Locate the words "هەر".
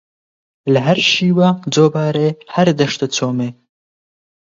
0.87-0.99, 2.53-2.67